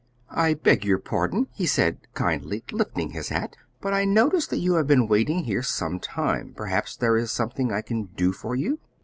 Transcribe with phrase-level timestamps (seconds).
[0.35, 4.73] "I beg your pardon," he said kindly, lifting his hat, "but I notice that you
[4.73, 6.53] have been waiting here some time.
[6.57, 8.79] Perhaps there is something I can do for you."